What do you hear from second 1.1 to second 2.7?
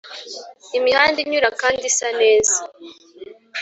inyura kandi isa neza